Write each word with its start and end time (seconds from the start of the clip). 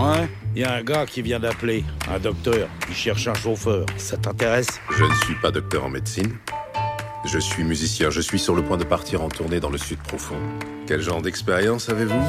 Ouais, 0.00 0.30
il 0.56 0.62
y 0.62 0.64
a 0.64 0.72
un 0.72 0.82
gars 0.82 1.04
qui 1.04 1.20
vient 1.20 1.38
d'appeler, 1.38 1.84
un 2.10 2.18
docteur. 2.18 2.68
Il 2.88 2.94
cherche 2.94 3.28
un 3.28 3.34
chauffeur. 3.34 3.84
Ça 3.98 4.16
t'intéresse? 4.16 4.80
Je 4.96 5.04
ne 5.04 5.14
suis 5.26 5.34
pas 5.34 5.50
docteur 5.50 5.84
en 5.84 5.90
médecine. 5.90 6.38
Je 7.26 7.38
suis 7.38 7.64
musicien. 7.64 8.08
Je 8.08 8.22
suis 8.22 8.38
sur 8.38 8.54
le 8.54 8.62
point 8.62 8.78
de 8.78 8.84
partir 8.84 9.22
en 9.22 9.28
tournée 9.28 9.60
dans 9.60 9.68
le 9.68 9.76
sud 9.76 9.98
profond. 9.98 10.38
Quel 10.86 11.02
genre 11.02 11.20
d'expérience 11.20 11.90
avez-vous? 11.90 12.22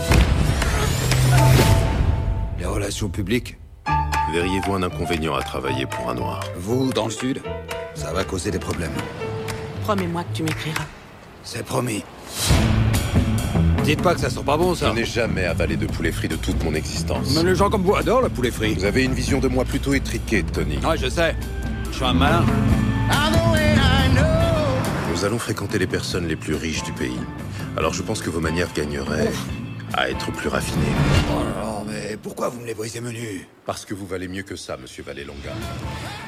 Les 2.59 2.65
relations 2.65 3.07
publiques 3.07 3.57
Verriez-vous 4.33 4.73
un 4.73 4.83
inconvénient 4.83 5.33
à 5.33 5.41
travailler 5.41 5.85
pour 5.85 6.09
un 6.09 6.15
noir? 6.15 6.43
Vous, 6.57 6.91
dans 6.91 7.05
le 7.05 7.11
sud 7.11 7.41
Ça 7.95 8.11
va 8.11 8.25
causer 8.25 8.51
des 8.51 8.59
problèmes. 8.59 8.91
Promets-moi 9.83 10.23
que 10.25 10.35
tu 10.35 10.43
m'écriras. 10.43 10.85
C'est 11.43 11.65
promis. 11.65 12.03
Dites 13.83 14.01
pas 14.01 14.13
que 14.13 14.21
ça 14.21 14.29
sent 14.29 14.43
pas 14.45 14.57
bon, 14.57 14.73
Je 14.73 14.79
ça. 14.79 14.93
n'ai 14.93 15.05
jamais 15.05 15.45
avalé 15.45 15.75
de 15.75 15.85
poulet 15.87 16.11
frit 16.11 16.27
de 16.27 16.35
toute 16.35 16.63
mon 16.63 16.73
existence. 16.75 17.33
Mais 17.35 17.43
les 17.43 17.55
gens 17.55 17.69
comme 17.69 17.81
vous 17.81 17.95
adorent 17.95 18.21
le 18.21 18.29
poulet 18.29 18.51
frit. 18.51 18.75
Vous 18.75 18.85
avez 18.85 19.03
une 19.03 19.13
vision 19.13 19.39
de 19.39 19.47
moi 19.47 19.65
plutôt 19.65 19.93
étriquée, 19.93 20.43
Tony. 20.43 20.77
Ouais, 20.77 20.97
je 20.97 21.09
sais. 21.09 21.35
Je 21.89 21.95
suis 21.95 22.05
un 22.05 22.13
malin. 22.13 22.45
Nous 25.13 25.25
allons 25.25 25.39
fréquenter 25.39 25.77
les 25.77 25.87
personnes 25.87 26.27
les 26.27 26.35
plus 26.35 26.55
riches 26.55 26.83
du 26.83 26.93
pays. 26.93 27.19
Alors 27.77 27.93
je 27.93 28.01
pense 28.01 28.21
que 28.21 28.29
vos 28.29 28.39
manières 28.39 28.69
gagneraient 28.73 29.31
à 29.93 30.09
être 30.09 30.31
plus 30.31 30.47
raffinées. 30.49 30.81
Oh 31.31 31.41
non, 31.63 31.85
mais 31.87 32.17
pourquoi 32.21 32.49
vous 32.49 32.59
me 32.61 32.65
les 32.65 32.73
brisez 32.73 33.01
menus? 33.01 33.45
Parce 33.65 33.85
que 33.85 33.93
vous 33.93 34.07
valez 34.07 34.27
mieux 34.27 34.41
que 34.41 34.55
ça, 34.55 34.75
monsieur 34.77 35.03
Vallée-Longa. 35.03 35.53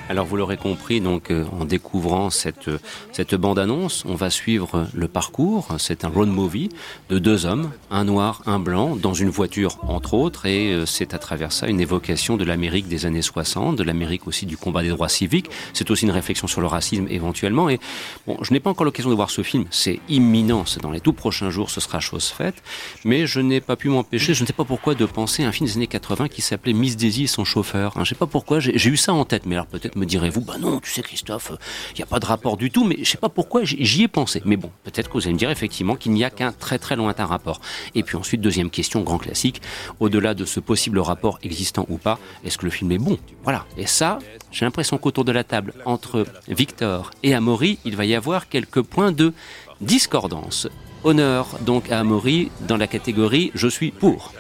Alors 0.07 0.25
vous 0.25 0.35
l'aurez 0.35 0.57
compris, 0.57 1.01
donc 1.01 1.31
euh, 1.31 1.45
en 1.57 1.65
découvrant 1.65 2.29
cette 2.29 2.67
euh, 2.67 2.77
cette 3.11 3.33
bande 3.35 3.57
annonce, 3.57 4.03
on 4.05 4.15
va 4.15 4.29
suivre 4.29 4.87
le 4.93 5.07
parcours. 5.07 5.67
C'est 5.79 6.03
un 6.03 6.09
road 6.09 6.27
movie 6.27 6.69
de 7.09 7.19
deux 7.19 7.45
hommes, 7.45 7.71
un 7.89 8.03
noir, 8.03 8.43
un 8.45 8.59
blanc, 8.59 8.95
dans 8.95 9.13
une 9.13 9.29
voiture 9.29 9.77
entre 9.81 10.13
autres, 10.13 10.45
et 10.45 10.73
euh, 10.73 10.85
c'est 10.85 11.13
à 11.13 11.19
travers 11.19 11.51
ça 11.51 11.67
une 11.67 11.79
évocation 11.79 12.37
de 12.37 12.43
l'Amérique 12.43 12.87
des 12.87 13.05
années 13.05 13.21
60, 13.21 13.77
de 13.77 13.83
l'Amérique 13.83 14.27
aussi 14.27 14.45
du 14.45 14.57
combat 14.57 14.83
des 14.83 14.89
droits 14.89 15.09
civiques. 15.09 15.49
C'est 15.73 15.89
aussi 15.89 16.05
une 16.05 16.11
réflexion 16.11 16.47
sur 16.47 16.61
le 16.61 16.67
racisme 16.67 17.07
éventuellement. 17.09 17.69
Et 17.69 17.79
bon, 18.27 18.37
je 18.41 18.51
n'ai 18.53 18.59
pas 18.59 18.69
encore 18.69 18.85
l'occasion 18.85 19.09
de 19.09 19.15
voir 19.15 19.29
ce 19.29 19.41
film. 19.41 19.65
C'est 19.71 19.99
imminent. 20.09 20.65
C'est 20.65 20.81
dans 20.81 20.91
les 20.91 20.99
tout 20.99 21.13
prochains 21.13 21.49
jours, 21.49 21.71
ce 21.71 21.79
sera 21.79 21.99
chose 21.99 22.27
faite. 22.27 22.61
Mais 23.05 23.25
je 23.25 23.39
n'ai 23.39 23.61
pas 23.61 23.77
pu 23.77 23.89
m'empêcher, 23.89 24.33
je 24.33 24.43
ne 24.43 24.47
sais 24.47 24.53
pas 24.53 24.65
pourquoi, 24.65 24.95
de 24.95 25.05
penser 25.05 25.43
à 25.43 25.47
un 25.47 25.51
film 25.51 25.67
des 25.67 25.77
années 25.77 25.87
80 25.87 26.27
qui 26.27 26.41
s'appelait 26.41 26.73
Miss 26.73 26.97
Daisy 26.97 27.22
son 27.27 27.45
chauffeur. 27.45 27.97
Hein, 27.97 28.03
je 28.03 28.09
sais 28.09 28.15
pas 28.15 28.27
pourquoi, 28.27 28.59
j'ai 28.59 28.89
eu 28.89 28.97
ça 28.97 29.13
en 29.13 29.25
tête. 29.25 29.45
Mais 29.45 29.55
alors 29.55 29.67
peut-être 29.67 29.95
me 29.95 30.05
direz-vous, 30.05 30.41
bah 30.41 30.57
non, 30.59 30.79
tu 30.79 30.91
sais 30.91 31.01
Christophe, 31.01 31.51
il 31.91 31.97
n'y 31.97 32.03
a 32.03 32.05
pas 32.05 32.19
de 32.19 32.25
rapport 32.25 32.57
du 32.57 32.71
tout. 32.71 32.83
Mais 32.83 32.97
je 32.99 33.09
sais 33.09 33.17
pas 33.17 33.29
pourquoi, 33.29 33.61
j'y 33.63 34.03
ai 34.03 34.07
pensé. 34.07 34.41
Mais 34.45 34.57
bon, 34.57 34.71
peut-être 34.83 35.09
que 35.09 35.13
vous 35.13 35.23
allez 35.23 35.33
me 35.33 35.39
dire 35.39 35.49
effectivement 35.49 35.95
qu'il 35.95 36.11
n'y 36.13 36.23
a 36.23 36.29
qu'un 36.29 36.51
très 36.51 36.79
très 36.79 36.95
lointain 36.95 37.25
rapport. 37.25 37.61
Et 37.95 38.03
puis 38.03 38.17
ensuite, 38.17 38.41
deuxième 38.41 38.69
question, 38.69 39.01
grand 39.01 39.17
classique, 39.17 39.61
au-delà 39.99 40.33
de 40.33 40.45
ce 40.45 40.59
possible 40.59 40.99
rapport 40.99 41.39
existant 41.43 41.85
ou 41.89 41.97
pas, 41.97 42.19
est-ce 42.43 42.57
que 42.57 42.65
le 42.65 42.71
film 42.71 42.91
est 42.91 42.97
bon? 42.97 43.17
Voilà. 43.43 43.65
Et 43.77 43.87
ça, 43.87 44.19
j'ai 44.51 44.65
l'impression 44.65 44.97
qu'autour 44.97 45.25
de 45.25 45.31
la 45.31 45.43
table, 45.43 45.73
entre 45.85 46.25
Victor 46.47 47.11
et 47.23 47.33
Amaury, 47.33 47.79
il 47.85 47.95
va 47.95 48.05
y 48.05 48.15
avoir 48.15 48.49
quelques 48.49 48.81
points 48.81 49.11
de 49.11 49.33
discordance. 49.81 50.67
Honneur 51.03 51.47
donc 51.61 51.91
à 51.91 51.99
Amaury 51.99 52.49
dans 52.61 52.77
la 52.77 52.87
catégorie 52.87 53.51
Je 53.55 53.67
suis 53.67 53.91
pour. 53.91 54.33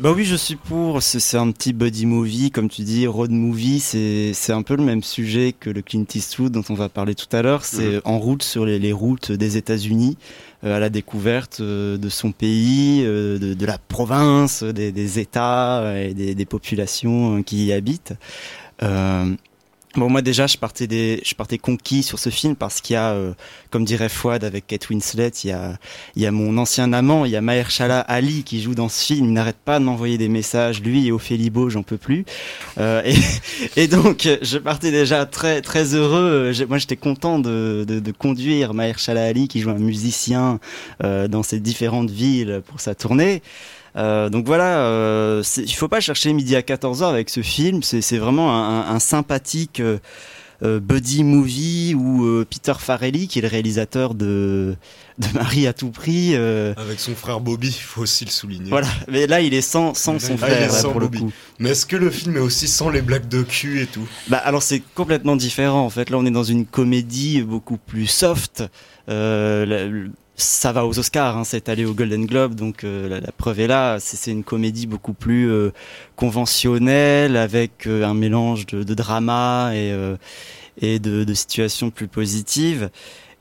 Bah 0.00 0.12
oui, 0.14 0.24
je 0.24 0.36
suis 0.36 0.54
pour. 0.54 1.02
C'est 1.02 1.36
un 1.36 1.50
petit 1.50 1.72
buddy 1.72 2.06
movie, 2.06 2.52
comme 2.52 2.68
tu 2.68 2.82
dis, 2.82 3.08
road 3.08 3.32
movie. 3.32 3.80
C'est 3.80 4.32
c'est 4.32 4.52
un 4.52 4.62
peu 4.62 4.76
le 4.76 4.84
même 4.84 5.02
sujet 5.02 5.52
que 5.58 5.70
le 5.70 5.82
Clint 5.82 6.04
Eastwood 6.14 6.52
dont 6.52 6.62
on 6.68 6.74
va 6.74 6.88
parler 6.88 7.16
tout 7.16 7.26
à 7.36 7.42
l'heure. 7.42 7.64
C'est 7.64 8.00
en 8.06 8.20
route 8.20 8.44
sur 8.44 8.64
les, 8.64 8.78
les 8.78 8.92
routes 8.92 9.32
des 9.32 9.56
États-Unis, 9.56 10.16
euh, 10.62 10.76
à 10.76 10.78
la 10.78 10.88
découverte 10.88 11.58
euh, 11.60 11.96
de 11.96 12.08
son 12.08 12.30
pays, 12.30 13.02
euh, 13.04 13.38
de, 13.40 13.54
de 13.54 13.66
la 13.66 13.78
province, 13.78 14.62
des, 14.62 14.92
des 14.92 15.18
États 15.18 15.80
euh, 15.80 16.08
et 16.08 16.14
des, 16.14 16.36
des 16.36 16.46
populations 16.46 17.38
euh, 17.38 17.42
qui 17.42 17.66
y 17.66 17.72
habitent. 17.72 18.14
Bon, 19.96 20.10
moi 20.10 20.20
déjà, 20.20 20.46
je 20.46 20.58
partais 20.58 20.86
des, 20.86 21.22
je 21.24 21.34
partais 21.34 21.56
conquis 21.56 22.02
sur 22.02 22.18
ce 22.18 22.28
film 22.28 22.54
parce 22.56 22.82
qu'il 22.82 22.94
y 22.94 22.96
a, 22.96 23.12
euh, 23.12 23.32
comme 23.70 23.86
dirait 23.86 24.10
Fouad 24.10 24.44
avec 24.44 24.66
Kate 24.66 24.90
Winslet, 24.90 25.30
il 25.44 25.48
y 25.48 25.52
a, 25.52 25.78
il 26.14 26.22
y 26.22 26.26
a 26.26 26.30
mon 26.30 26.58
ancien 26.58 26.92
amant, 26.92 27.24
il 27.24 27.30
y 27.30 27.36
a 27.36 27.40
Mahershala 27.40 28.00
Ali 28.00 28.44
qui 28.44 28.60
joue 28.60 28.74
dans 28.74 28.90
ce 28.90 29.02
film. 29.02 29.26
Il 29.26 29.32
n'arrête 29.32 29.56
pas 29.56 29.78
de 29.78 29.84
m'envoyer 29.84 30.18
des 30.18 30.28
messages, 30.28 30.82
lui 30.82 31.06
et 31.06 31.12
Ophélie 31.12 31.48
Beau, 31.48 31.70
j'en 31.70 31.82
peux 31.82 31.96
plus. 31.96 32.26
Euh, 32.78 33.02
et, 33.04 33.14
et 33.82 33.86
donc, 33.88 34.28
je 34.42 34.58
partais 34.58 34.90
déjà 34.90 35.24
très, 35.24 35.62
très 35.62 35.94
heureux. 35.94 36.52
Moi, 36.68 36.76
j'étais 36.76 36.96
content 36.96 37.38
de, 37.38 37.86
de, 37.88 37.98
de 37.98 38.12
conduire 38.12 38.74
Mahershala 38.74 39.24
Ali 39.24 39.48
qui 39.48 39.60
joue 39.60 39.70
un 39.70 39.78
musicien 39.78 40.60
euh, 41.02 41.28
dans 41.28 41.42
ces 41.42 41.60
différentes 41.60 42.10
villes 42.10 42.62
pour 42.66 42.80
sa 42.80 42.94
tournée. 42.94 43.42
Euh, 43.96 44.28
donc 44.28 44.46
voilà, 44.46 44.78
euh, 44.80 45.42
il 45.56 45.74
faut 45.74 45.88
pas 45.88 46.00
chercher 46.00 46.32
midi 46.32 46.54
à 46.56 46.60
14h 46.60 47.04
avec 47.08 47.30
ce 47.30 47.42
film. 47.42 47.82
C'est 47.82 48.18
vraiment 48.18 48.54
un, 48.86 48.98
sympathique 48.98 49.80
euh, 49.80 49.98
euh, 50.62 50.80
buddy 50.80 51.22
movie 51.24 51.94
où 51.96 52.44
Peter 52.50 52.72
Farrelly, 52.78 53.28
qui 53.28 53.38
est 53.38 53.42
le 53.42 53.48
réalisateur 53.48 54.14
de, 54.14 54.76
de 55.18 55.26
Marie 55.34 55.66
à 55.66 55.72
tout 55.72 55.90
prix, 55.90 56.34
Avec 56.36 56.98
son 56.98 57.14
frère 57.14 57.40
Bobby, 57.40 57.68
il 57.68 57.72
faut 57.72 58.02
aussi 58.02 58.24
le 58.24 58.30
souligner. 58.30 58.68
voilà. 58.68 58.88
Mais 59.08 59.26
là, 59.26 59.40
il 59.40 59.54
est 59.54 59.60
sans, 59.62 59.94
sans 59.94 60.18
son 60.18 60.28
il 60.28 60.34
est 60.34 60.36
frère 60.38 60.60
là, 60.60 60.68
sans 60.68 60.90
pour 60.92 61.00
Bobby. 61.00 61.18
le 61.18 61.24
coup. 61.26 61.32
Mais 61.58 61.70
est-ce 61.70 61.86
que 61.86 61.96
le 61.96 62.10
film 62.10 62.36
est 62.36 62.40
aussi 62.40 62.68
sans 62.68 62.90
les 62.90 63.02
blagues 63.02 63.28
de 63.28 63.42
cul 63.42 63.80
et 63.82 63.86
tout? 63.86 64.06
Bah 64.28 64.38
alors 64.38 64.62
c'est 64.62 64.82
complètement 64.94 65.36
différent 65.36 65.84
en 65.84 65.90
fait. 65.90 66.10
Là, 66.10 66.18
on 66.18 66.26
est 66.26 66.30
dans 66.30 66.44
une 66.44 66.66
comédie 66.66 67.42
beaucoup 67.42 67.78
plus 67.78 68.06
soft. 68.06 68.62
La- 69.06 69.86
ça 70.38 70.70
va 70.70 70.86
aux 70.86 70.98
Oscars, 70.98 71.36
hein, 71.36 71.42
c'est 71.42 71.68
allé 71.68 71.84
au 71.84 71.94
Golden 71.94 72.24
Globe, 72.24 72.54
donc 72.54 72.84
euh, 72.84 73.08
la, 73.08 73.18
la 73.20 73.32
preuve 73.32 73.58
est 73.58 73.66
là. 73.66 73.98
C'est 73.98 74.30
une 74.30 74.44
comédie 74.44 74.86
beaucoup 74.86 75.12
plus 75.12 75.50
euh, 75.50 75.72
conventionnelle, 76.14 77.36
avec 77.36 77.88
euh, 77.88 78.04
un 78.04 78.14
mélange 78.14 78.64
de, 78.66 78.84
de 78.84 78.94
drama 78.94 79.72
et, 79.74 79.90
euh, 79.90 80.16
et 80.80 81.00
de, 81.00 81.24
de 81.24 81.34
situations 81.34 81.90
plus 81.90 82.06
positives. 82.06 82.88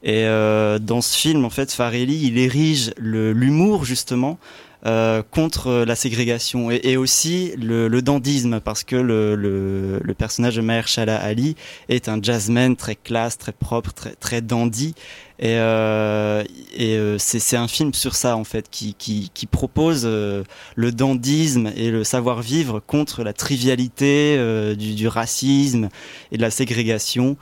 Et 0.01 0.25
euh, 0.25 0.79
dans 0.79 1.01
ce 1.01 1.15
film, 1.15 1.45
en 1.45 1.51
fait, 1.51 1.71
Farelli, 1.71 2.27
il 2.27 2.39
érige 2.39 2.93
l'humour 2.97 3.85
justement 3.85 4.39
euh, 4.85 5.23
contre 5.31 5.83
la 5.87 5.95
ségrégation 5.95 6.69
et, 6.69 6.79
et 6.83 6.97
aussi 6.97 7.53
le, 7.57 7.87
le 7.87 8.01
dandisme 8.01 8.59
parce 8.59 8.83
que 8.83 8.95
le, 8.95 9.35
le, 9.35 9.99
le 10.03 10.13
personnage 10.13 10.55
de 10.55 10.61
Mahershala 10.61 11.17
Ali 11.17 11.55
est 11.89 12.09
un 12.09 12.21
jazzman 12.21 12.75
très 12.75 12.95
classe, 12.95 13.37
très 13.37 13.53
propre, 13.53 13.91
très, 13.91 14.11
très 14.11 14.41
dandy 14.41 14.93
et, 15.39 15.57
euh, 15.57 16.43
et 16.75 16.95
euh, 16.97 17.17
c'est 17.19 17.57
un 17.57 17.67
film 17.67 17.93
sur 17.93 18.15
ça 18.15 18.37
en 18.37 18.43
fait 18.43 18.69
qui, 18.71 18.95
qui, 18.95 19.29
qui 19.33 19.45
propose 19.45 20.03
euh, 20.05 20.43
le 20.75 20.91
dandisme 20.91 21.71
et 21.75 21.91
le 21.91 22.03
savoir-vivre 22.03 22.79
contre 22.79 23.23
la 23.23 23.33
trivialité 23.33 24.35
euh, 24.37 24.75
du, 24.75 24.95
du 24.95 25.07
racisme 25.07 25.89
et 26.31 26.37
de 26.37 26.41
la 26.41 26.51
ségrégation. 26.51 27.37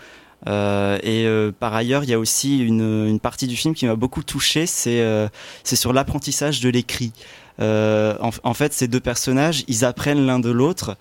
Euh, 0.47 0.97
et 1.01 1.25
euh, 1.25 1.51
par 1.57 1.73
ailleurs, 1.73 2.03
il 2.03 2.09
y 2.09 2.13
a 2.13 2.19
aussi 2.19 2.59
une, 2.59 3.19
partie 3.19 3.47
du 3.47 3.55
film 3.55 3.73
qui 3.73 3.85
m'a 3.85 3.95
beaucoup 3.95 4.23
touché, 4.23 4.65
c'est 4.65 5.01
euh, 5.01 5.27
sur 5.63 5.93
l'apprentissage 5.93 6.61
de 6.61 6.69
l'écrit. 6.69 7.11
En, 7.59 8.53
fait, 8.53 8.73
ces 8.73 8.87
deux 8.87 8.99
personnages, 8.99 9.63
ils 9.67 9.85
apprennent 9.85 10.25
l'un 10.25 10.39
de 10.39 10.49
l'autre, 10.49 10.97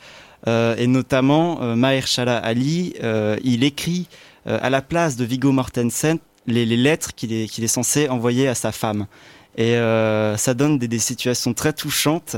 et 0.47 0.87
notamment 0.87 1.63
euh, 1.63 1.75
Mahershala 1.75 2.37
Ali, 2.37 2.95
il 3.43 3.65
écrit 3.65 4.09
à 4.47 4.71
la 4.71 4.83
place 4.83 5.17
de 5.17 5.25
Viggo 5.25 5.53
Mortensen 5.53 6.19
les, 6.47 6.65
lettres 6.67 7.15
qu'il 7.15 7.33
est, 7.33 7.67
censé 7.67 8.09
envoyer 8.09 8.47
à 8.49 8.55
sa 8.55 8.73
femme. 8.73 9.07
Et 9.57 9.75
ça 10.37 10.55
donne 10.55 10.79
des, 10.79 10.99
situations 10.99 11.55
très 11.55 11.73
touchantes. 11.73 12.37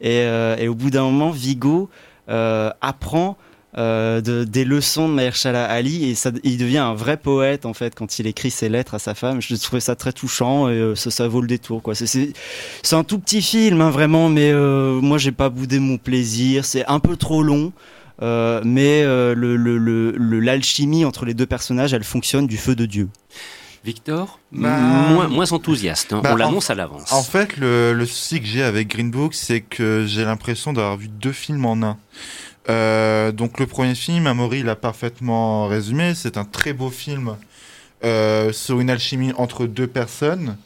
Et, 0.00 0.20
et 0.58 0.68
au 0.68 0.74
bout 0.74 0.90
d'un 0.90 1.02
moment, 1.02 1.30
Viggo 1.30 1.90
apprend 2.28 3.36
euh, 3.78 4.20
de, 4.20 4.44
des 4.44 4.64
leçons 4.64 5.08
de 5.08 5.14
Mahershala 5.14 5.64
Ali 5.66 6.08
et 6.10 6.14
ça, 6.14 6.30
il 6.44 6.56
devient 6.56 6.78
un 6.78 6.94
vrai 6.94 7.16
poète 7.16 7.66
en 7.66 7.74
fait 7.74 7.94
quand 7.94 8.18
il 8.18 8.26
écrit 8.26 8.50
ses 8.50 8.68
lettres 8.68 8.94
à 8.94 8.98
sa 8.98 9.14
femme. 9.14 9.42
Je 9.42 9.54
trouvais 9.56 9.80
ça 9.80 9.94
très 9.96 10.12
touchant 10.12 10.68
et 10.68 10.72
euh, 10.72 10.94
ça, 10.94 11.10
ça 11.10 11.28
vaut 11.28 11.40
le 11.42 11.46
détour 11.48 11.82
quoi. 11.82 11.94
C'est- 11.94 12.06
C'est 12.06 12.32
c'est 12.82 12.96
un 12.96 13.04
tout 13.04 13.18
petit 13.18 13.42
film 13.42 13.80
hein, 13.80 13.90
vraiment, 13.90 14.28
mais 14.28 14.50
euh, 14.52 15.00
moi 15.00 15.18
j'ai 15.18 15.32
pas 15.32 15.48
boudé 15.50 15.78
mon 15.78 15.98
plaisir. 15.98 16.64
C'est 16.64 16.86
un 16.86 17.00
peu 17.00 17.16
trop 17.16 17.42
long. 17.42 17.72
euh, 18.22 18.62
mais 18.64 19.02
euh, 19.02 19.34
le- 19.34 19.56
le- 19.56 19.76
le- 19.76 20.12
le- 20.16 20.40
l'alchimie 20.40 21.04
entre 21.04 21.26
les 21.26 21.34
deux 21.34 21.44
personnages, 21.44 21.92
elle 21.92 22.02
fonctionne 22.04 22.46
du 22.46 22.56
feu 22.56 22.74
de 22.74 22.86
Dieu. 22.86 23.08
Victor, 23.84 24.40
Bah, 24.52 24.78
moins, 24.78 25.28
moins 25.28 25.52
enthousiaste. 25.52 26.12
hein. 26.12 26.20
bah, 26.22 26.30
On 26.30 26.32
en- 26.32 26.36
l'annonce 26.36 26.70
à 26.70 26.74
l'avance. 26.74 27.12
En 27.12 27.22
fait, 27.22 27.56
le, 27.56 27.92
le 27.92 28.06
souci 28.06 28.40
que 28.40 28.46
j'ai 28.46 28.62
avec 28.62 28.88
Green 28.88 29.10
Book, 29.10 29.34
c'est 29.34 29.60
que 29.60 30.04
j'ai 30.08 30.24
l'impression 30.24 30.72
d'avoir 30.72 30.96
vu 30.96 31.08
deux 31.08 31.30
films 31.32 31.64
en 31.66 31.74
un. 31.82 31.96
Euh, 32.68 33.32
donc 33.32 33.60
le 33.60 33.66
premier 33.66 33.94
film, 33.94 34.26
Amaury 34.26 34.62
l'a 34.62 34.76
parfaitement 34.76 35.66
résumé, 35.66 36.14
c'est 36.14 36.36
un 36.36 36.44
très 36.44 36.72
beau 36.72 36.90
film 36.90 37.36
euh, 38.04 38.52
sur 38.52 38.80
une 38.80 38.90
alchimie 38.90 39.32
entre 39.36 39.66
deux 39.66 39.86
personnes. 39.86 40.56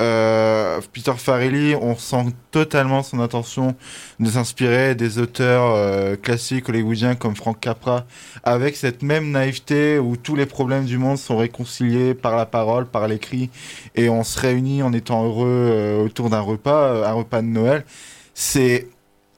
Euh, 0.00 0.80
Peter 0.94 1.12
Farrelly, 1.18 1.74
on 1.74 1.94
sent 1.94 2.26
totalement 2.52 3.02
son 3.02 3.20
intention 3.20 3.74
de 4.18 4.30
s'inspirer 4.30 4.94
des 4.94 5.18
auteurs 5.18 6.18
classiques 6.22 6.70
hollywoodiens 6.70 7.16
comme 7.16 7.36
Frank 7.36 7.60
Capra, 7.60 8.06
avec 8.42 8.76
cette 8.76 9.02
même 9.02 9.30
naïveté 9.30 9.98
où 9.98 10.16
tous 10.16 10.36
les 10.36 10.46
problèmes 10.46 10.86
du 10.86 10.96
monde 10.96 11.18
sont 11.18 11.36
réconciliés 11.36 12.14
par 12.14 12.36
la 12.36 12.46
parole, 12.46 12.86
par 12.86 13.08
l'écrit, 13.08 13.50
et 13.94 14.08
on 14.08 14.24
se 14.24 14.40
réunit 14.40 14.82
en 14.82 14.94
étant 14.94 15.24
heureux 15.24 16.00
autour 16.02 16.30
d'un 16.30 16.40
repas, 16.40 17.06
un 17.06 17.12
repas 17.12 17.42
de 17.42 17.48
Noël. 17.48 17.84
C'est 18.32 18.88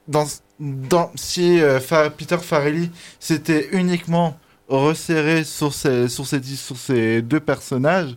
dans 0.07 0.25
si 1.15 1.61
euh, 1.61 1.79
Peter 2.15 2.37
Farrelly 2.37 2.91
s'était 3.19 3.69
uniquement 3.71 4.37
resserré 4.67 5.43
sur 5.43 5.73
ces, 5.73 7.21
deux 7.21 7.39
personnages, 7.39 8.15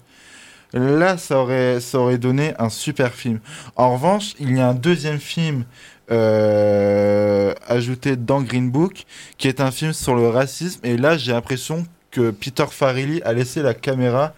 là, 0.73 1.19
ça 1.19 1.39
aurait, 1.41 1.81
ça 1.81 1.99
aurait 1.99 2.19
donné 2.19 2.55
un 2.59 2.69
super 2.69 3.13
film. 3.13 3.41
En 3.77 3.93
revanche, 3.93 4.35
il 4.39 4.57
y 4.57 4.61
a 4.61 4.69
un 4.69 4.75
deuxième 4.75 5.19
film 5.19 5.65
euh, 6.11 7.53
ajouté 7.67 8.17
dans 8.17 8.41
Green 8.43 8.71
Book, 8.71 9.05
qui 9.39 9.49
est 9.49 9.61
un 9.61 9.71
film 9.71 9.93
sur 9.93 10.15
le 10.15 10.29
racisme. 10.29 10.81
Et 10.85 10.97
là, 10.97 11.17
j'ai 11.17 11.33
l'impression 11.33 11.87
que 12.11 12.31
Peter 12.31 12.67
Farrelly 12.71 13.21
a 13.23 13.33
laissé 13.33 13.63
la 13.63 13.75
caméra 13.75 14.35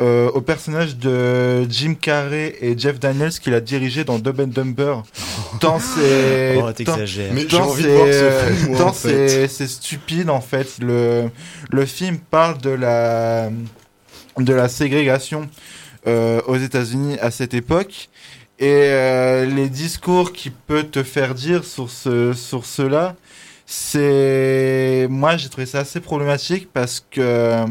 euh, 0.00 0.30
au 0.30 0.40
personnage 0.40 0.96
de 0.96 1.68
Jim 1.68 1.94
Carrey 2.00 2.54
et 2.60 2.78
Jeff 2.78 3.00
Daniels 3.00 3.32
qu'il 3.32 3.52
a 3.54 3.60
dirigé 3.60 4.04
dans 4.04 4.18
Dumb 4.18 4.40
and 4.40 4.46
Dumber. 4.48 5.02
Tant 5.60 5.80
c'est... 5.80 6.54
Oh, 6.56 6.60
tant- 6.62 6.72
t'exagères. 6.72 7.32
Mais 7.34 7.40
j'ai 7.42 7.46
tant 7.48 7.68
envie 7.68 7.82
de 7.82 7.88
c'est- 7.88 7.94
voir 7.96 8.06
ce 8.06 8.54
film, 8.54 8.68
moi, 8.70 8.78
tant 8.78 8.88
en 8.88 8.92
fait. 8.92 9.28
c'est 9.28 9.48
c'est 9.48 9.66
stupide 9.66 10.30
en 10.30 10.40
fait. 10.40 10.78
Le, 10.80 11.30
le 11.70 11.86
film 11.86 12.18
parle 12.18 12.58
de 12.58 12.70
la, 12.70 13.50
de 14.38 14.54
la 14.54 14.68
ségrégation 14.68 15.48
euh, 16.06 16.40
aux 16.46 16.56
États-Unis 16.56 17.18
à 17.20 17.30
cette 17.32 17.54
époque. 17.54 18.08
Et 18.60 18.66
euh, 18.70 19.46
les 19.46 19.68
discours 19.68 20.32
qu'il 20.32 20.52
peut 20.52 20.82
te 20.84 21.02
faire 21.04 21.34
dire 21.34 21.64
sur, 21.64 21.90
ce, 21.90 22.32
sur 22.32 22.64
cela, 22.66 23.14
c'est. 23.66 25.06
Moi, 25.10 25.36
j'ai 25.36 25.48
trouvé 25.48 25.66
ça 25.66 25.80
assez 25.80 26.00
problématique 26.00 26.68
parce 26.72 27.04
que. 27.10 27.64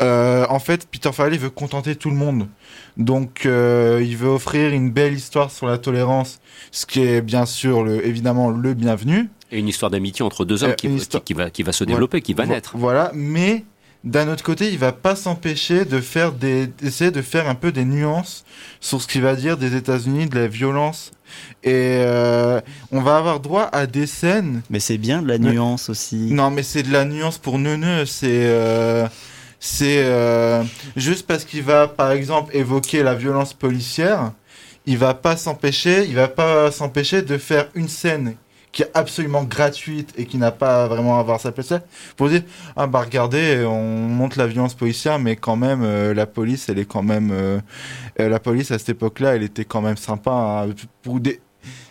Euh, 0.00 0.46
en 0.48 0.58
fait, 0.58 0.86
Peter 0.90 1.10
Farrelly 1.12 1.38
veut 1.38 1.50
contenter 1.50 1.96
tout 1.96 2.10
le 2.10 2.16
monde. 2.16 2.48
Donc, 2.96 3.46
euh, 3.46 4.00
il 4.04 4.16
veut 4.16 4.28
offrir 4.28 4.70
une 4.72 4.90
belle 4.90 5.14
histoire 5.14 5.50
sur 5.50 5.66
la 5.66 5.78
tolérance, 5.78 6.40
ce 6.70 6.86
qui 6.86 7.00
est 7.02 7.20
bien 7.22 7.46
sûr, 7.46 7.84
le, 7.84 8.06
évidemment, 8.06 8.50
le 8.50 8.74
bienvenu. 8.74 9.30
Et 9.50 9.58
une 9.58 9.68
histoire 9.68 9.90
d'amitié 9.90 10.24
entre 10.24 10.44
deux 10.44 10.64
hommes 10.64 10.70
Euh, 10.70 11.20
qui, 11.24 11.34
va, 11.34 11.50
qui 11.50 11.62
va 11.62 11.72
se 11.72 11.84
développer, 11.84 12.20
qui 12.22 12.34
va 12.34 12.46
naître. 12.46 12.72
Voilà, 12.76 13.10
mais 13.14 13.64
d'un 14.04 14.28
autre 14.32 14.42
côté, 14.42 14.70
il 14.72 14.78
va 14.78 14.92
pas 14.92 15.14
s'empêcher 15.14 15.84
de 15.84 16.00
faire 16.00 16.32
des, 16.32 16.66
d'essayer 16.66 17.10
de 17.10 17.22
faire 17.22 17.48
un 17.48 17.54
peu 17.54 17.70
des 17.70 17.84
nuances 17.84 18.44
sur 18.80 19.00
ce 19.00 19.06
qu'il 19.06 19.22
va 19.22 19.36
dire 19.36 19.56
des 19.58 19.76
États-Unis, 19.76 20.26
de 20.26 20.38
la 20.38 20.48
violence. 20.48 21.12
Et 21.62 21.70
euh, 22.04 22.60
on 22.90 23.00
va 23.00 23.16
avoir 23.16 23.40
droit 23.40 23.68
à 23.72 23.86
des 23.86 24.06
scènes. 24.06 24.62
Mais 24.70 24.80
c'est 24.80 24.98
bien 24.98 25.22
de 25.22 25.28
la 25.28 25.38
Mais- 25.38 25.52
nuance 25.52 25.88
aussi. 25.88 26.16
Non, 26.30 26.50
mais 26.50 26.62
c'est 26.62 26.82
de 26.82 26.92
la 26.92 27.04
nuance 27.04 27.38
pour 27.38 27.58
neuneux. 27.58 28.04
C'est 28.06 28.26
euh, 28.46 29.06
c'est 29.64 30.02
euh, 30.04 30.64
juste 30.96 31.24
parce 31.24 31.44
qu'il 31.44 31.62
va, 31.62 31.86
par 31.86 32.10
exemple, 32.10 32.54
évoquer 32.56 33.04
la 33.04 33.14
violence 33.14 33.54
policière. 33.54 34.32
Il 34.86 34.98
va 34.98 35.14
pas 35.14 35.36
s'empêcher, 35.36 36.04
il 36.08 36.16
va 36.16 36.26
pas 36.26 36.72
s'empêcher 36.72 37.22
de 37.22 37.38
faire 37.38 37.68
une 37.76 37.86
scène 37.86 38.34
qui 38.72 38.82
est 38.82 38.90
absolument 38.94 39.44
gratuite 39.44 40.12
et 40.16 40.26
qui 40.26 40.36
n'a 40.36 40.50
pas 40.50 40.88
vraiment 40.88 41.16
à 41.16 41.20
avoir 41.20 41.38
sa 41.38 41.52
place 41.52 41.70
là, 41.70 41.82
pour 42.16 42.28
dire 42.28 42.42
ah 42.74 42.86
bah 42.86 43.02
regardez 43.02 43.64
on 43.64 44.08
montre 44.08 44.38
la 44.38 44.46
violence 44.46 44.74
policière 44.74 45.18
mais 45.18 45.36
quand 45.36 45.56
même 45.56 45.82
euh, 45.84 46.14
la 46.14 46.26
police 46.26 46.68
elle 46.68 46.78
est 46.78 46.86
quand 46.86 47.02
même 47.02 47.30
euh, 47.30 47.60
euh, 48.18 48.28
la 48.28 48.40
police 48.40 48.70
à 48.70 48.78
cette 48.78 48.88
époque-là 48.88 49.36
elle 49.36 49.42
était 49.42 49.66
quand 49.66 49.82
même 49.82 49.98
sympa 49.98 50.30
hein, 50.66 50.74
pour 51.02 51.20
des 51.20 51.40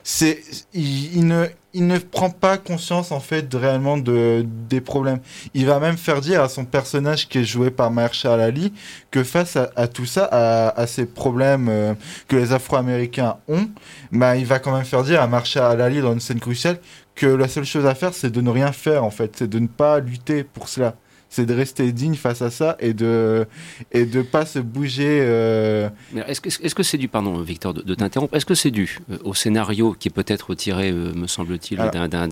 c'est 0.03 0.41
il 0.73 1.27
ne 1.27 1.45
il 1.73 1.87
ne 1.87 1.97
prend 1.97 2.29
pas 2.29 2.57
conscience 2.57 3.11
en 3.11 3.19
fait 3.19 3.53
réellement 3.53 3.97
de 3.97 4.45
des 4.69 4.81
problèmes 4.81 5.19
il 5.53 5.65
va 5.65 5.79
même 5.79 5.97
faire 5.97 6.19
dire 6.19 6.41
à 6.41 6.49
son 6.49 6.65
personnage 6.65 7.29
qui 7.29 7.39
est 7.39 7.43
joué 7.45 7.71
par 7.71 7.91
Mahershala 7.91 8.45
Ali 8.45 8.73
que 9.09 9.23
face 9.23 9.57
à, 9.57 9.87
tout 9.87 10.05
ça 10.05 10.27
à, 10.31 10.69
à 10.79 10.87
ces 10.87 11.05
problèmes 11.05 11.69
euh, 11.69 11.93
que 12.27 12.35
les 12.35 12.51
Afro-Américains 12.51 13.37
ont 13.47 13.69
bah, 14.11 14.35
il 14.35 14.45
va 14.45 14.59
quand 14.59 14.73
même 14.73 14.85
faire 14.85 15.03
dire 15.03 15.21
à 15.21 15.27
Mahershala 15.27 15.85
Ali 15.85 16.01
dans 16.01 16.13
une 16.13 16.19
scène 16.19 16.39
cruciale 16.39 16.79
que 17.15 17.27
la 17.27 17.47
seule 17.47 17.65
chose 17.65 17.85
à 17.85 17.95
faire, 17.95 18.13
c'est 18.13 18.31
de 18.31 18.41
ne 18.41 18.49
rien 18.49 18.71
faire, 18.71 19.03
en 19.03 19.11
fait. 19.11 19.35
C'est 19.37 19.47
de 19.47 19.59
ne 19.59 19.67
pas 19.67 19.99
lutter 19.99 20.43
pour 20.43 20.69
cela. 20.69 20.95
C'est 21.33 21.45
de 21.45 21.53
rester 21.53 21.93
digne 21.93 22.15
face 22.15 22.41
à 22.41 22.51
ça 22.51 22.75
et 22.81 22.93
de 22.93 23.47
et 23.93 24.05
de 24.05 24.21
pas 24.21 24.45
se 24.45 24.59
bouger. 24.59 25.19
euh, 25.21 25.89
Est-ce 26.27 26.41
que 26.41 26.49
est-ce 26.49 26.75
que 26.75 26.83
c'est 26.83 26.97
dû, 26.97 27.07
pardon 27.07 27.39
Victor 27.41 27.73
de, 27.73 27.81
de 27.81 27.95
t'interrompre, 27.95 28.35
est-ce 28.35 28.45
que 28.45 28.53
c'est 28.53 28.69
dû 28.69 28.99
euh, 29.09 29.17
au 29.23 29.33
scénario 29.33 29.95
qui 29.97 30.09
est 30.09 30.11
peut-être 30.11 30.53
tiré, 30.55 30.91
euh, 30.91 31.13
me 31.13 31.27
semble-t 31.27 31.69
il, 31.73 31.79
Alors, 31.79 31.91
d'un- 32.09 32.27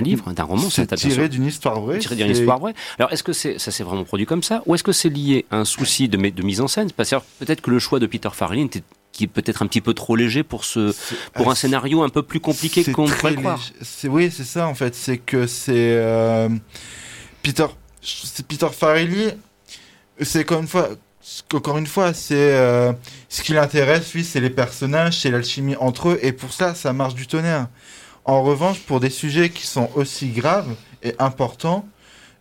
livre, 0.00 0.32
d'un 0.32 0.44
roman, 0.44 0.70
c'est 0.70 0.94
tiré 0.94 1.28
d'une 1.28 1.44
histoire 1.44 1.78
vraie. 1.82 1.98
tiré 1.98 2.16
d'une 2.16 2.30
histoire 2.30 2.58
vraie. 2.58 2.72
Alors, 2.98 3.12
est-ce 3.12 3.22
que 3.22 3.34
c'est, 3.34 3.58
ça 3.58 3.70
s'est 3.70 3.84
vraiment 3.84 4.04
produit 4.04 4.24
comme 4.24 4.42
ça 4.42 4.62
Ou 4.64 4.74
est-ce 4.76 4.82
que 4.82 4.92
c'est 4.92 5.10
lié 5.10 5.44
à 5.50 5.58
un 5.58 5.64
souci 5.66 6.08
de, 6.08 6.16
de 6.16 6.42
mise 6.42 6.62
en 6.62 6.68
scène? 6.68 6.90
Parce 6.96 7.10
que 7.10 7.16
peut-être 7.38 7.60
que 7.60 7.70
le 7.70 7.78
choix 7.78 7.98
de 8.00 8.06
Peter 8.06 8.30
Farrelly 8.32 8.62
était 8.62 8.82
qui 9.12 9.24
est 9.24 9.26
peut-être 9.26 9.60
un 9.60 9.66
petit 9.66 9.82
peu 9.82 9.92
trop 9.92 10.16
léger 10.16 10.42
pour, 10.42 10.64
ce, 10.64 10.94
pour 11.34 11.50
un 11.50 11.54
scénario 11.54 12.02
un 12.02 12.08
peu 12.08 12.22
plus 12.22 12.40
compliqué 12.40 12.82
qu'on 12.92 13.04
pourrait 13.06 13.34
croire. 13.34 13.60
oui, 14.04 14.30
c'est 14.34 14.44
ça 14.44 14.66
en 14.66 14.74
fait. 14.74 14.94
C'est 14.94 15.18
que 15.18 15.46
c'est 15.46 15.72
euh, 15.98 16.48
Peter, 17.42 17.66
c'est 18.02 18.46
Peter 18.46 18.68
Farrelly. 18.70 19.30
C'est 20.20 20.44
encore 21.54 21.78
une 21.78 21.86
fois, 21.86 22.12
euh, 22.32 22.92
ce 23.28 23.42
qui 23.42 23.52
l'intéresse, 23.52 24.12
lui, 24.12 24.24
c'est 24.24 24.40
les 24.40 24.50
personnages, 24.50 25.20
c'est 25.20 25.30
l'alchimie 25.30 25.76
entre 25.76 26.10
eux, 26.10 26.18
et 26.22 26.32
pour 26.32 26.52
ça, 26.52 26.74
ça 26.74 26.92
marche 26.92 27.14
du 27.14 27.26
tonnerre. 27.26 27.68
En 28.24 28.42
revanche, 28.42 28.80
pour 28.80 29.00
des 29.00 29.10
sujets 29.10 29.50
qui 29.50 29.66
sont 29.66 29.88
aussi 29.94 30.28
graves 30.28 30.74
et 31.02 31.14
importants, 31.18 31.88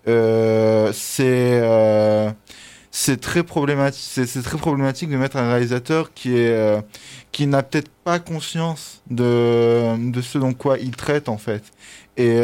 euh, 0.08 0.92
c'est 0.94 1.60
euh, 1.62 2.32
c'est 2.92 3.22
très 3.22 3.44
problématique. 3.44 5.10
De 5.10 5.18
mettre 5.18 5.38
un 5.38 5.50
réalisateur 5.50 6.12
qui 6.14 6.36
n'a 7.48 7.64
peut-être 7.64 7.90
pas 8.04 8.20
conscience 8.20 9.02
de 9.10 10.22
ce 10.22 10.38
dont 10.38 10.54
quoi 10.54 10.78
il 10.78 10.96
traite 10.96 11.30
en 11.30 11.38
fait. 11.38 11.64
Et 12.18 12.42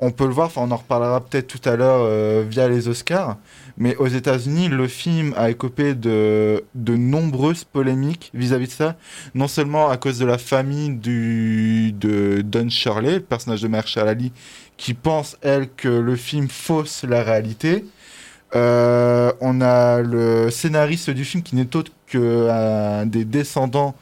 on 0.00 0.10
peut 0.10 0.26
le 0.26 0.32
voir. 0.32 0.50
On 0.56 0.70
en 0.70 0.76
reparlera 0.76 1.20
peut-être 1.20 1.46
tout 1.46 1.68
à 1.68 1.76
l'heure 1.76 2.00
euh, 2.02 2.44
via 2.48 2.68
les 2.68 2.88
Oscars. 2.88 3.36
Mais 3.76 3.96
aux 3.96 4.06
États-Unis, 4.06 4.68
le 4.68 4.86
film 4.86 5.34
a 5.36 5.50
écopé 5.50 5.94
de, 5.94 6.62
nombreuses 6.74 7.64
polémiques 7.64 8.30
vis-à-vis 8.34 8.68
de 8.68 8.72
ça. 8.72 8.96
Non 9.34 9.48
seulement 9.48 9.88
à 9.90 9.96
cause 9.96 10.18
de 10.18 10.26
la 10.26 10.38
famille 10.38 10.90
de 10.94 12.42
Don 12.42 12.68
Shirley, 12.68 13.14
le 13.14 13.20
personnage 13.20 13.62
de 13.62 13.68
Mahershala 13.68 14.12
Ali, 14.12 14.32
qui 14.76 14.94
pense, 14.94 15.36
elle, 15.42 15.68
que 15.68 15.88
le 15.88 16.16
film 16.16 16.48
fausse 16.48 17.04
la 17.04 17.22
réalité. 17.22 17.84
Euh, 18.54 19.32
on 19.40 19.60
a 19.60 20.00
le 20.00 20.50
scénariste 20.50 21.10
du 21.10 21.24
film 21.24 21.42
qui 21.42 21.56
n'est 21.56 21.74
autre 21.74 21.90
qu'un 22.06 23.06
des 23.06 23.24
descendants 23.24 23.96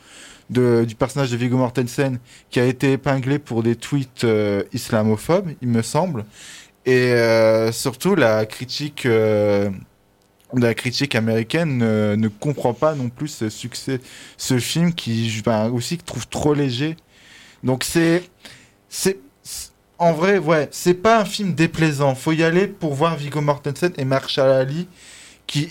du 0.51 0.95
personnage 0.95 1.31
de 1.31 1.37
Viggo 1.37 1.57
Mortensen 1.57 2.19
qui 2.51 2.61
a 2.61 2.65
été 2.65 2.93
épinglé 2.93 3.39
pour 3.39 3.63
des 3.63 3.77
tweets 3.77 4.25
euh, 4.25 4.63
islamophobes, 4.73 5.53
il 5.63 5.69
me 5.69 5.83
semble. 5.83 6.25
Et 6.85 7.13
euh, 7.13 7.71
surtout, 7.73 8.15
la 8.15 8.45
critique, 8.45 9.07
euh, 9.07 9.71
la 10.53 10.75
critique 10.75 11.15
américaine 11.15 11.79
ne, 11.79 12.29
comprend 12.29 12.75
pas 12.75 12.95
non 12.95 13.09
plus 13.09 13.29
ce 13.29 13.49
succès, 13.49 14.01
ce 14.37 14.59
film 14.59 14.93
qui 14.93 15.43
ben, 15.45 15.71
aussi 15.71 15.99
trouve 15.99 16.27
trop 16.29 16.55
léger. 16.55 16.97
Donc 17.63 17.85
c'est, 17.85 18.25
c'est, 18.89 19.19
en 19.99 20.13
vrai, 20.13 20.39
ouais, 20.39 20.69
c'est 20.73 20.95
pas 20.95 21.21
un 21.21 21.25
film 21.25 21.55
déplaisant. 21.55 22.15
Faut 22.17 22.33
y 22.33 22.43
aller 22.43 22.67
pour 22.67 22.95
voir 22.95 23.17
Viggo 23.17 23.41
Mortensen 23.41 23.93
et 23.97 24.05
Mahershala 24.05 24.59
Ali 24.59 24.89
qui, 25.47 25.69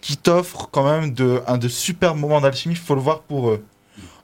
qui 0.00 0.16
t'offrent 0.16 0.70
quand 0.70 0.90
même 0.90 1.12
de, 1.12 1.42
un 1.46 1.58
de 1.58 1.68
super 1.68 2.14
moments 2.14 2.40
d'alchimie. 2.40 2.74
Faut 2.74 2.94
le 2.94 3.02
voir 3.02 3.20
pour 3.20 3.50
eux. 3.50 3.64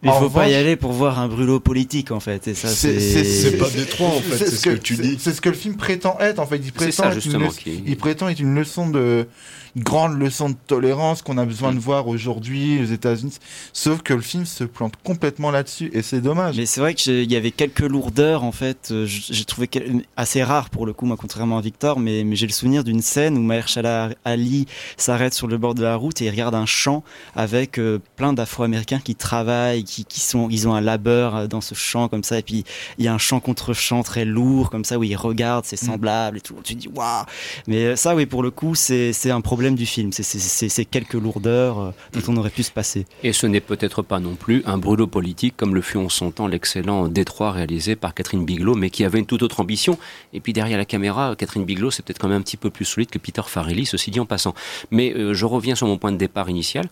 Il 0.04 0.10
En 0.10 0.18
faut 0.18 0.30
pas 0.30 0.48
y 0.48 0.54
aller 0.54 0.74
pour 0.76 0.92
voir 0.92 1.20
un 1.20 1.28
brûlot 1.28 1.60
politique 1.60 2.10
en 2.10 2.18
fait. 2.18 2.48
Et 2.48 2.54
ça, 2.54 2.66
C'est- 2.68 3.56
pas 3.58 3.70
détroit 3.70 4.08
en 4.08 4.20
fait, 4.20 4.36
c'est 4.36 4.50
ce 4.50 4.62
que 4.62 4.70
tu 4.76 4.96
dis. 4.96 5.16
C'est 5.20 5.32
ce 5.32 5.40
que 5.40 5.48
le 5.48 5.54
film 5.54 5.76
prétend 5.76 6.18
être 6.18 6.40
en 6.40 6.46
fait. 6.46 6.60
Il 6.64 6.72
prétend 6.72 6.90
ça 7.04 7.14
être 7.14 7.24
une 7.24 7.38
leçon- 7.38 7.56
qui. 7.56 7.82
il 7.86 7.96
prétend 7.96 8.28
être 8.28 8.40
une 8.40 8.54
leçon 8.54 8.90
de 8.90 9.28
une 9.74 9.84
grande 9.84 10.18
leçon 10.18 10.50
de 10.50 10.56
tolérance 10.66 11.22
qu'on 11.22 11.38
a 11.38 11.46
besoin 11.46 11.72
de 11.72 11.78
voir 11.78 12.06
aujourd'hui 12.06 12.82
aux 12.82 12.92
États-Unis. 12.92 13.38
Sauf 13.72 14.02
que 14.02 14.12
le 14.12 14.20
film 14.20 14.44
se 14.44 14.64
plante 14.64 14.92
complètement 15.02 15.50
là-dessus 15.50 15.88
et 15.94 16.02
c'est 16.02 16.20
dommage. 16.20 16.58
Mais 16.58 16.66
c'est 16.66 16.80
vrai 16.82 16.92
qu'il 16.92 17.30
y 17.32 17.36
avait 17.36 17.52
quelques 17.52 17.80
lourdeurs 17.80 18.44
en 18.44 18.52
fait. 18.52 18.88
euh, 18.90 19.06
J'ai 19.06 19.44
trouvé 19.46 19.70
assez 20.14 20.42
rare 20.42 20.68
pour 20.68 20.84
le 20.84 20.92
coup, 20.92 21.06
moi, 21.06 21.16
contrairement 21.18 21.56
à 21.56 21.62
Victor, 21.62 22.00
mais, 22.00 22.22
mais 22.22 22.36
j'ai 22.36 22.46
le 22.46 22.52
souvenir 22.52 22.84
d'une 22.84 23.00
scène 23.00 23.38
où 23.38 23.40
Mahershala 23.42 24.10
Ali 24.26 24.66
s'arrête 24.98 25.32
sur 25.32 25.46
le 25.46 25.56
bord 25.56 25.74
de 25.74 25.82
la 25.82 25.96
route 25.96 26.20
et 26.20 26.26
il 26.26 26.30
regarde 26.30 26.54
un 26.54 26.66
champ 26.66 27.02
avec 27.34 27.78
euh, 27.78 27.98
plein 28.16 28.34
d'Afro-Américains 28.34 29.00
qui 29.02 29.14
travaillent, 29.14 29.84
qui, 29.92 30.04
qui 30.06 30.20
sont, 30.20 30.48
ils 30.50 30.66
ont 30.68 30.74
un 30.74 30.80
labeur 30.80 31.36
euh, 31.36 31.46
dans 31.46 31.60
ce 31.60 31.74
champ 31.74 32.08
comme 32.08 32.24
ça, 32.24 32.38
et 32.38 32.42
puis 32.42 32.64
il 32.98 33.04
y 33.04 33.08
a 33.08 33.12
un 33.14 33.18
champ 33.18 33.40
contre 33.40 33.74
champ 33.74 34.02
très 34.02 34.24
lourd 34.24 34.70
comme 34.70 34.84
ça 34.84 34.98
où 34.98 35.04
ils 35.04 35.16
regardent, 35.16 35.64
c'est 35.66 35.76
semblable 35.76 36.38
et 36.38 36.40
tout. 36.40 36.54
Tu 36.64 36.74
dis 36.74 36.88
waouh. 36.88 37.24
Mais 37.66 37.84
euh, 37.84 37.96
ça, 37.96 38.14
oui, 38.14 38.24
pour 38.26 38.42
le 38.42 38.50
coup, 38.50 38.74
c'est 38.74 39.12
un 39.30 39.40
problème 39.40 39.74
du 39.74 39.86
film. 39.86 40.10
C'est- 40.12 40.84
quelques 40.90 41.14
lourdeurs 41.14 41.78
euh, 41.78 41.90
dont 42.12 42.22
on 42.32 42.36
aurait 42.38 42.50
pu 42.50 42.62
se 42.62 42.70
passer. 42.70 43.06
Et 43.22 43.32
ce 43.32 43.46
n'est 43.46 43.60
peut-être 43.60 44.02
pas 44.02 44.18
non 44.20 44.34
plus 44.34 44.62
un 44.66 44.78
brûlot 44.78 45.06
politique 45.06 45.54
comme 45.56 45.74
le 45.74 45.82
fut 45.82 45.98
en 45.98 46.08
son 46.08 46.30
temps 46.30 46.46
l'excellent 46.46 47.08
Détroit 47.08 47.52
réalisé 47.52 47.94
par 47.96 48.14
Catherine 48.14 48.44
Bigelow, 48.44 48.74
mais 48.74 48.90
qui 48.90 49.04
avait 49.04 49.18
une 49.18 49.26
toute 49.26 49.42
autre 49.42 49.60
ambition. 49.60 49.98
Et 50.32 50.40
puis 50.40 50.52
derrière 50.52 50.78
la 50.78 50.84
caméra, 50.84 51.34
Catherine 51.36 51.64
Bigelow, 51.64 51.90
c'est 51.90 52.02
peut-être 52.04 52.18
quand 52.18 52.28
même 52.28 52.38
un 52.38 52.42
petit 52.42 52.56
peu 52.56 52.70
plus 52.70 52.84
solide 52.84 53.10
que 53.10 53.18
Peter 53.18 53.42
Farrelly, 53.46 53.84
ceci 53.86 54.10
dit 54.10 54.20
en 54.20 54.26
passant. 54.26 54.54
Mais 54.90 55.12
euh, 55.14 55.34
je 55.34 55.44
reviens 55.46 55.74
sur 55.74 55.86
mon 55.86 55.98
point 55.98 56.12
de 56.12 56.16
départ 56.16 56.48
initial. 56.50 56.86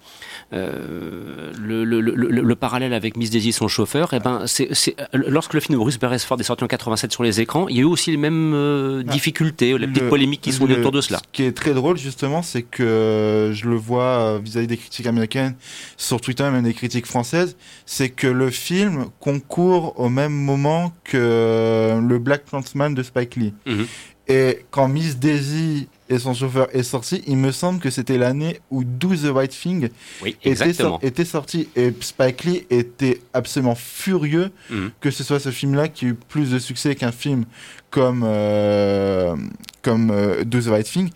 Euh, 0.53 1.53
le- 1.59 1.85
le- 1.85 2.01
le- 2.01 2.15
le 2.43 2.55
parallèle 2.57 2.90
avec 2.93 3.17
Miss 3.17 3.31
Daisy, 3.31 3.53
son 3.53 3.69
chauffeur, 3.69 4.11
eh 4.13 4.21
ben, 4.21 4.45
c'est, 4.47 4.69
lorsque 5.13 5.55
le 5.55 5.61
film 5.61 5.75
de 5.75 5.79
Bruce 5.79 5.99
Beresford 5.99 6.41
est 6.41 6.45
sorti 6.45 6.65
en 6.65 6.67
87 6.67 7.13
sur 7.13 7.23
les 7.23 7.41
écrans, 7.41 7.69
il 7.69 7.77
y 7.77 7.79
a 7.79 7.83
eu 7.83 7.87
aussi 7.87 8.11
les 8.11 8.17
mêmes 8.17 8.53
euh, 8.55 9.03
ah, 9.07 9.13
difficultés, 9.13 9.77
les 9.79 9.87
petites 9.87 10.09
polémiques 10.09 10.41
qui 10.41 10.53
sont 10.53 10.71
autour 10.71 10.93
de 10.93 11.01
cela. 11.01 11.19
Ce 11.19 11.33
qui 11.33 11.45
est 11.45 11.53
très 11.53 11.75
drôle, 11.75 11.97
justement, 11.97 12.43
c'est 12.43 12.63
que 12.63 13.53
je 13.55 13.69
le 13.69 13.77
vois 13.77 14.39
vis-à-vis 14.39 14.67
des 14.67 14.77
critiques 14.77 15.07
américaines, 15.07 15.55
sur 15.97 16.21
Twitter, 16.21 16.45
même 16.51 16.65
des 16.65 16.75
critiques 16.75 17.07
françaises, 17.07 17.57
c'est 17.87 18.11
que 18.11 18.27
le 18.27 18.51
film 18.51 19.07
concourt 19.21 19.99
au 19.99 20.09
même 20.09 20.33
moment 20.33 20.93
que 21.05 22.01
le 22.01 22.19
Black 22.19 22.47
Clansman 22.47 22.95
de 22.95 23.03
Spike 23.03 23.37
Lee. 23.37 23.55
Mhm. 23.67 23.87
Et 24.29 24.65
quand 24.71 24.87
Miss 24.87 25.19
Daisy 25.19 25.89
et 26.11 26.19
son 26.19 26.35
chauffeur 26.35 26.69
est 26.75 26.83
sorti, 26.83 27.23
il 27.29 27.37
me 27.37 27.53
semble 27.53 27.79
que 27.79 27.89
c'était 27.89 28.19
l'année 28.19 28.61
où 28.71 28.83
Do 28.83 29.15
the 29.15 29.33
Right 29.33 29.51
Thing 29.51 29.89
était, 30.45 31.25
sorti. 31.25 31.69
Et 31.77 31.95
Spike 32.01 32.45
Lee 32.45 32.67
était 32.69 33.21
absolument 33.33 33.77
furieux 33.77 34.51
mhm. 34.71 34.91
que 35.01 35.13
ce 35.13 35.23
soit 35.23 35.39
ce 35.39 35.51
film-là 35.51 35.87
qui 35.87 36.07
eut 36.07 36.15
plus 36.15 36.51
de 36.51 36.59
succès 36.59 36.97
qu'un 36.97 37.13
film 37.13 37.45
comme, 37.91 38.23
euh, 38.25 39.37
comme 39.83 40.11
euh, 40.11 40.45
Do 40.45 40.61
the 40.61 40.67
Right 40.67 40.87
Thing. 40.87 41.11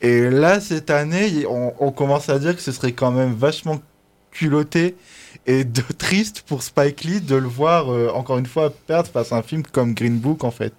Et 0.00 0.28
là, 0.28 0.60
cette 0.60 0.90
année, 0.90 1.46
on, 1.48 1.72
on, 1.78 1.92
commence 1.92 2.28
à 2.28 2.40
dire 2.40 2.56
que 2.56 2.62
ce 2.62 2.72
serait 2.72 2.90
quand 2.90 3.12
même 3.12 3.34
vachement 3.34 3.80
culotté 4.32 4.96
et 5.46 5.64
de 5.64 5.82
triste 5.98 6.42
pour 6.46 6.62
Spike 6.62 7.04
Lee 7.04 7.20
de 7.20 7.36
le 7.36 7.46
voir 7.46 7.92
euh, 7.92 8.10
encore 8.12 8.38
une 8.38 8.46
fois 8.46 8.72
perdre 8.86 9.08
face 9.08 9.32
à 9.32 9.36
un 9.36 9.42
film 9.42 9.62
comme 9.62 9.94
Green 9.94 10.18
Book 10.18 10.42
en 10.42 10.50
fait. 10.50 10.72